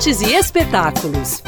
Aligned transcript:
artes 0.00 0.22
e 0.22 0.32
espetáculos. 0.32 1.42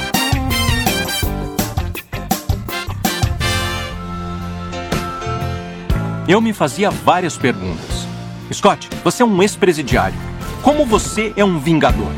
Eu 6.28 6.38
me 6.38 6.52
fazia 6.52 6.90
várias 6.90 7.38
perguntas. 7.38 8.06
Scott, 8.52 8.90
você 9.02 9.22
é 9.22 9.26
um 9.26 9.40
ex-presidiário. 9.40 10.18
Como 10.62 10.84
você 10.84 11.32
é 11.34 11.42
um 11.42 11.58
vingador? 11.58 12.12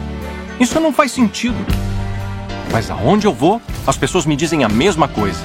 Isso 0.59 0.81
não 0.81 0.93
faz 0.93 1.13
sentido. 1.13 1.55
Mas 2.73 2.91
aonde 2.91 3.29
eu 3.29 3.33
vou, 3.33 3.63
as 3.87 3.97
pessoas 3.97 4.27
me 4.27 4.35
dizem 4.35 4.65
a 4.65 4.69
mesma 4.69 5.07
coisa. 5.07 5.39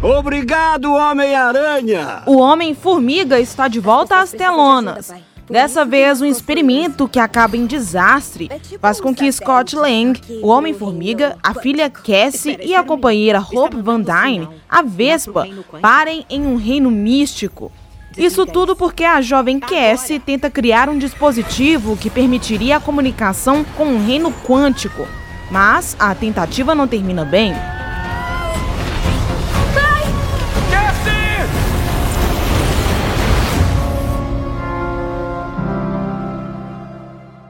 Obrigado, 0.00 0.94
Homem-Aranha! 0.94 2.22
O 2.26 2.36
Homem-Formiga 2.38 3.40
está 3.40 3.66
de 3.66 3.80
volta 3.80 4.20
às 4.20 4.30
telonas. 4.30 5.12
Dessa 5.52 5.84
vez, 5.84 6.22
um 6.22 6.24
experimento 6.24 7.06
que 7.06 7.18
acaba 7.18 7.58
em 7.58 7.66
desastre 7.66 8.50
faz 8.80 8.98
com 8.98 9.14
que 9.14 9.30
Scott 9.30 9.76
Lang, 9.76 10.18
o 10.42 10.46
Homem-Formiga, 10.46 11.36
a 11.42 11.52
filha 11.52 11.90
Cassie 11.90 12.56
e 12.62 12.74
a 12.74 12.82
companheira 12.82 13.38
Hope 13.38 13.76
Van 13.82 14.00
Dyne, 14.00 14.48
a 14.66 14.80
Vespa, 14.80 15.46
parem 15.82 16.24
em 16.30 16.46
um 16.46 16.56
reino 16.56 16.90
místico. 16.90 17.70
Isso 18.16 18.46
tudo 18.46 18.74
porque 18.74 19.04
a 19.04 19.20
jovem 19.20 19.60
Cassie 19.60 20.18
tenta 20.18 20.48
criar 20.48 20.88
um 20.88 20.96
dispositivo 20.96 21.98
que 21.98 22.08
permitiria 22.08 22.78
a 22.78 22.80
comunicação 22.80 23.62
com 23.76 23.84
um 23.84 24.06
reino 24.06 24.32
quântico. 24.46 25.06
Mas 25.50 25.94
a 25.98 26.14
tentativa 26.14 26.74
não 26.74 26.88
termina 26.88 27.26
bem. 27.26 27.52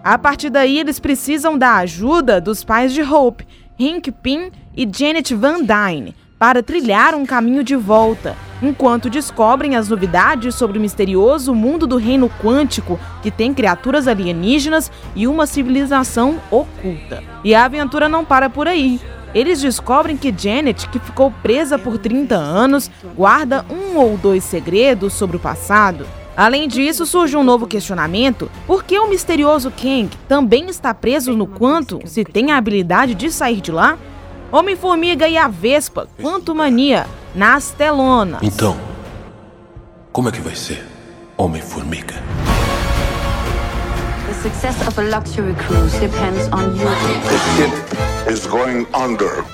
A 0.05 0.19
partir 0.19 0.51
daí, 0.51 0.80
eles 0.80 0.98
precisam 0.98 1.56
da 1.56 1.77
ajuda 1.77 2.41
dos 2.41 2.65
pais 2.65 2.92
de 2.92 3.03
Hope, 3.03 3.47
Hank 3.81 4.11
Pym 4.11 4.50
e 4.77 4.89
Janet 4.92 5.33
Van 5.33 5.61
Dyne, 5.62 6.17
para 6.41 6.61
trilhar 6.61 7.14
um 7.14 7.25
caminho 7.25 7.62
de 7.62 7.77
volta, 7.77 8.36
enquanto 8.61 9.09
descobrem 9.09 9.77
as 9.77 9.89
novidades 9.89 10.56
sobre 10.56 10.77
o 10.77 10.81
misterioso 10.81 11.55
mundo 11.55 11.86
do 11.86 11.98
reino 11.98 12.28
quântico, 12.42 12.98
que 13.22 13.31
tem 13.31 13.55
criaturas 13.55 14.09
alienígenas 14.09 14.91
e 15.14 15.28
uma 15.28 15.47
civilização 15.47 16.41
oculta. 16.50 17.22
E 17.44 17.55
a 17.55 17.64
aventura 17.64 18.09
não 18.09 18.25
para 18.25 18.50
por 18.50 18.66
aí. 18.66 19.00
Eles 19.33 19.61
descobrem 19.61 20.16
que 20.16 20.34
Janet, 20.37 20.89
que 20.89 20.98
ficou 20.98 21.31
presa 21.31 21.78
por 21.78 21.97
30 21.97 22.34
anos, 22.34 22.91
guarda 23.16 23.64
um 23.70 23.97
ou 23.97 24.19
dois 24.19 24.42
segredos 24.42 25.12
sobre 25.12 25.37
o 25.37 25.41
passado. 25.41 26.05
Além 26.36 26.66
disso, 26.66 27.05
surge 27.05 27.36
um 27.36 27.44
novo 27.44 27.66
questionamento: 27.66 28.50
por 28.66 28.84
que 28.84 28.98
o 28.98 29.08
misterioso 29.08 29.70
Kang 29.70 30.11
também 30.27 30.69
está 30.69 30.94
preso 30.94 31.34
no 31.34 31.47
quanto 31.47 32.00
se 32.05 32.25
tem 32.25 32.52
a 32.52 32.56
habilidade 32.56 33.14
de 33.14 33.30
sair 33.30 33.61
de 33.61 33.70
lá? 33.70 33.98
Homem-Formiga 34.50 35.27
e 35.28 35.36
a 35.36 35.48
Vespa, 35.48 36.08
quanto 36.20 36.55
mania, 36.55 37.06
nas 37.34 37.70
telonas. 37.70 38.42
Então, 38.42 38.77
como 40.12 40.28
é 40.28 40.33
que 40.33 40.41
vai 40.41 40.55
ser, 40.55 40.86
Homem-Formiga? 41.38 42.14
The 44.27 44.34
success 44.34 44.77
of 44.86 44.98
a 45.00 45.05
luxury 45.05 45.55
cruise 45.55 45.98
depends 45.98 46.48
on 46.53 46.77
you. 46.77 46.86
The 47.28 47.38
ship 47.56 48.30
is 48.30 48.47
going 48.47 48.86
under. 48.94 49.44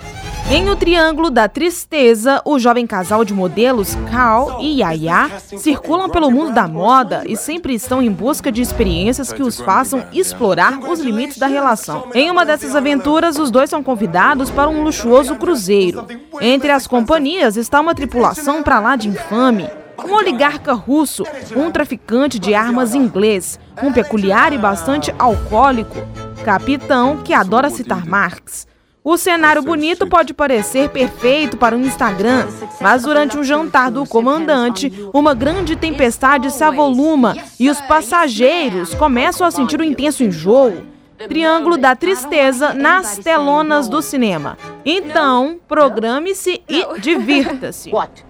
Em 0.51 0.71
O 0.71 0.77
Triângulo 0.77 1.31
da 1.31 1.47
Tristeza, 1.47 2.41
o 2.43 2.59
jovem 2.59 2.87
casal 2.87 3.23
de 3.23 3.35
modelos 3.35 3.95
Carl 4.11 4.63
e 4.63 4.81
Yaya 4.81 5.31
circulam 5.59 6.09
pelo 6.09 6.31
mundo 6.31 6.55
da 6.55 6.67
moda 6.67 7.23
e 7.27 7.37
sempre 7.37 7.75
estão 7.75 8.01
em 8.01 8.11
busca 8.11 8.51
de 8.51 8.63
experiências 8.63 9.31
que 9.31 9.43
os 9.43 9.61
façam 9.61 10.07
explorar 10.11 10.79
os 10.79 11.01
limites 11.01 11.37
da 11.37 11.47
relação. 11.47 12.07
Em 12.15 12.31
uma 12.31 12.47
dessas 12.47 12.75
aventuras, 12.75 13.39
os 13.39 13.51
dois 13.51 13.69
são 13.69 13.83
convidados 13.83 14.51
para 14.51 14.71
um 14.71 14.83
luxuoso 14.83 15.37
cruzeiro. 15.37 16.07
Entre 16.41 16.71
as 16.71 16.87
companhias 16.87 17.59
está 17.59 17.79
uma 17.79 17.95
tripulação 17.95 18.63
para 18.63 18.81
lá 18.81 18.97
de 18.97 19.07
infame. 19.09 19.69
Um 20.03 20.15
oligarca 20.15 20.73
russo, 20.73 21.25
um 21.55 21.71
traficante 21.71 22.39
de 22.39 22.55
armas 22.55 22.95
inglês, 22.95 23.61
um 23.83 23.93
peculiar 23.93 24.55
e 24.55 24.59
bastante 24.59 25.15
alcoólico, 25.19 25.97
capitão 26.43 27.19
que 27.19 27.35
adora 27.35 27.69
citar 27.69 28.07
Marx. 28.07 28.67
O 29.03 29.17
cenário 29.17 29.63
bonito 29.63 30.07
pode 30.07 30.35
parecer 30.35 30.91
perfeito 30.91 31.57
para 31.57 31.77
um 31.77 31.81
Instagram, 31.83 32.47
mas 32.81 33.03
durante 33.05 33.39
um 33.39 33.45
jantar 33.45 33.91
do 33.91 34.05
comandante, 34.05 34.93
uma 35.15 35.35
grande 35.35 35.77
tempestade 35.77 36.51
se 36.53 36.63
avoluma 36.63 37.37
e 37.59 37.71
os 37.71 37.81
passageiros 37.83 38.95
começam 38.95 39.47
a 39.47 39.51
sentir 39.51 39.81
um 39.81 39.85
intenso 39.85 40.23
enjoo. 40.25 40.83
Triângulo 41.27 41.77
da 41.77 41.97
Tristeza 41.97 42.73
nas 42.75 43.19
telonas 43.19 43.89
do 43.89 44.01
cinema. 44.01 44.57
Então, 44.85 45.59
programe-se 45.67 46.63
e 46.69 47.01
divirta-se. 47.01 47.91
What? 47.91 48.25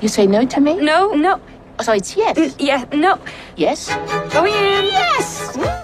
You 0.00 0.08
say 0.08 0.26
no 0.26 0.46
to 0.46 0.60
me? 0.60 0.74
No, 0.74 1.16
no. 1.16 1.38
So 1.82 1.94
it's 1.94 2.16
yes. 2.16 2.56
Yeah, 2.58 2.86
no. 2.96 3.18
Yes? 3.58 3.90
Go 4.32 4.46
in. 4.46 4.86
Yes! 4.86 5.78